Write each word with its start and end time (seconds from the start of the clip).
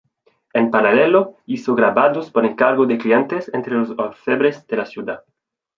En 0.53 0.71
paralelo, 0.71 1.37
hizo 1.45 1.75
grabados 1.75 2.31
por 2.31 2.43
encargo 2.43 2.87
de 2.87 2.97
clientes 2.97 3.51
entre 3.53 3.75
los 3.75 3.91
orfebres 3.99 4.65
de 4.65 4.77
la 4.77 4.87
ciudad. 4.87 5.23